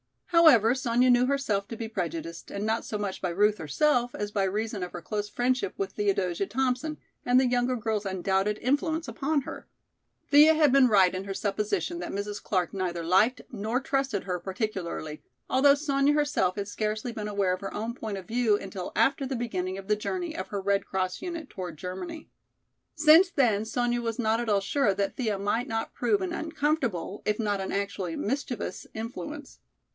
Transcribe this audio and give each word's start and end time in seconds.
However, 0.29 0.73
Sonya 0.73 1.11
knew 1.11 1.27
herself 1.27 1.67
to 1.67 1.75
be 1.77 1.87
prejudiced 1.87 2.49
and 2.49 2.65
not 2.65 2.83
so 2.85 2.97
much 2.97 3.21
by 3.21 3.29
Ruth 3.29 3.59
herself 3.59 4.15
as 4.15 4.31
by 4.31 4.45
reason 4.45 4.81
of 4.81 4.93
her 4.93 5.01
close 5.01 5.29
friendship 5.29 5.75
with 5.77 5.91
Theodosia 5.91 6.47
Thompson 6.47 6.97
and 7.23 7.39
the 7.39 7.45
younger 7.47 7.75
girl's 7.75 8.05
undoubted 8.07 8.57
influence 8.61 9.07
upon 9.07 9.41
her. 9.41 9.67
Thea 10.31 10.55
had 10.55 10.71
been 10.71 10.87
right 10.87 11.13
in 11.13 11.25
her 11.25 11.33
supposition 11.35 11.99
that 11.99 12.13
Mrs. 12.13 12.41
Clark 12.41 12.73
neither 12.73 13.03
liked 13.03 13.41
nor 13.51 13.79
trusted 13.79 14.23
her 14.23 14.39
particularly, 14.39 15.21
although 15.47 15.75
Sonya 15.75 16.13
herself 16.13 16.55
had 16.55 16.67
scarcely 16.67 17.11
been 17.11 17.27
aware 17.27 17.53
of 17.53 17.61
her 17.61 17.73
own 17.73 17.93
point 17.93 18.17
of 18.17 18.25
view 18.25 18.57
until 18.57 18.93
after 18.95 19.27
the 19.27 19.35
beginning 19.35 19.77
of 19.77 19.87
the 19.87 19.97
journey 19.97 20.35
of 20.35 20.47
her 20.47 20.61
Red 20.61 20.85
Cross 20.85 21.21
unit 21.21 21.47
toward 21.49 21.77
Germany. 21.77 22.31
Since 22.95 23.29
then 23.29 23.65
Sonya 23.65 24.01
was 24.01 24.17
not 24.17 24.39
at 24.39 24.49
all 24.49 24.61
sure 24.61 24.95
that 24.95 25.17
Thea 25.17 25.37
might 25.37 25.67
not 25.67 25.93
prove 25.93 26.21
an 26.21 26.33
uncomfortable 26.33 27.21
if 27.25 27.37
not 27.37 27.61
an 27.61 27.71
actually 27.71 28.15
mischievous 28.15 28.87
influence. 28.95 29.59